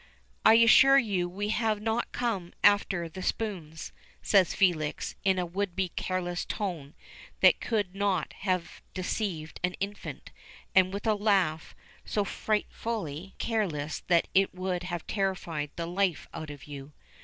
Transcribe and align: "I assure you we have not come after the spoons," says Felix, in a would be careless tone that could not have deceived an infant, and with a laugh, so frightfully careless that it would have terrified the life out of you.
"I 0.43 0.55
assure 0.55 0.97
you 0.97 1.29
we 1.29 1.49
have 1.49 1.79
not 1.79 2.11
come 2.11 2.53
after 2.63 3.07
the 3.07 3.21
spoons," 3.21 3.91
says 4.23 4.55
Felix, 4.55 5.13
in 5.23 5.37
a 5.37 5.45
would 5.45 5.75
be 5.75 5.89
careless 5.89 6.43
tone 6.43 6.95
that 7.41 7.61
could 7.61 7.93
not 7.93 8.33
have 8.39 8.81
deceived 8.95 9.59
an 9.63 9.73
infant, 9.73 10.31
and 10.73 10.91
with 10.91 11.05
a 11.05 11.13
laugh, 11.13 11.75
so 12.03 12.23
frightfully 12.25 13.35
careless 13.37 13.99
that 14.07 14.27
it 14.33 14.55
would 14.55 14.81
have 14.81 15.05
terrified 15.05 15.69
the 15.75 15.85
life 15.85 16.27
out 16.33 16.49
of 16.49 16.63
you. 16.63 16.93